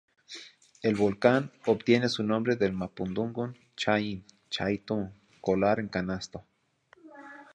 [0.81, 6.43] El volcán obtiene su nombre del mapudungun "chain"-"chaitun"", "colar en canasto".